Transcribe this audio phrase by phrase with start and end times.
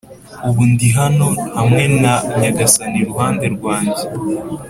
[0.47, 1.27] ubu ndi hano
[1.57, 4.03] hamwe na nyagasani iruhande rwanjye